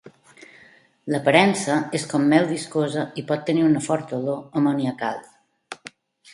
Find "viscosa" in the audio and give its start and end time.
2.53-3.05